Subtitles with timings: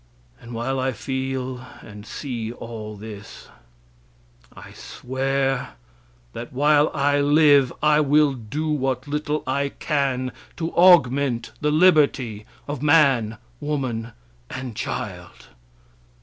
[0.39, 3.49] And while I feel and see all this,
[4.55, 5.75] I swear
[6.33, 12.47] that while I live I will do what little I can to augment the liberty
[12.67, 14.13] of man, woman
[14.49, 15.49] and child.